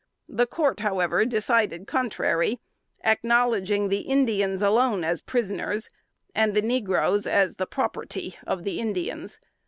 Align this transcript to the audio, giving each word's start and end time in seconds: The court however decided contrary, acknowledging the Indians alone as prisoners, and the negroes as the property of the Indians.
The 0.27 0.47
court 0.47 0.79
however 0.79 1.25
decided 1.25 1.85
contrary, 1.85 2.59
acknowledging 3.03 3.87
the 3.89 3.99
Indians 4.01 4.63
alone 4.63 5.03
as 5.03 5.21
prisoners, 5.21 5.91
and 6.33 6.55
the 6.55 6.61
negroes 6.63 7.27
as 7.27 7.57
the 7.57 7.67
property 7.67 8.35
of 8.47 8.63
the 8.63 8.79
Indians. 8.79 9.37